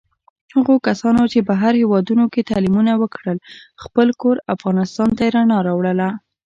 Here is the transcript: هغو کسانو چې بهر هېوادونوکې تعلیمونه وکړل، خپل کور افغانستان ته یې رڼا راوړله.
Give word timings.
هغو 0.55 0.75
کسانو 0.87 1.23
چې 1.33 1.39
بهر 1.49 1.73
هېوادونوکې 1.81 2.47
تعلیمونه 2.51 2.93
وکړل، 3.01 3.37
خپل 3.83 4.07
کور 4.21 4.35
افغانستان 4.55 5.09
ته 5.17 5.21
یې 5.25 5.33
رڼا 5.35 5.57
راوړله. 5.67 6.09